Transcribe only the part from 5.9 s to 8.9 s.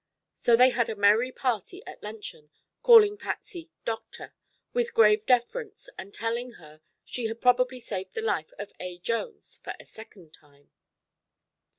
and telling her she had probably saved the life of